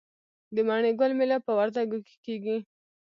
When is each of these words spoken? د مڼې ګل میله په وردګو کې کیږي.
د 0.55 0.57
مڼې 0.67 0.91
ګل 0.99 1.11
میله 1.19 1.37
په 1.45 1.51
وردګو 1.57 1.97
کې 2.05 2.15
کیږي. 2.25 2.57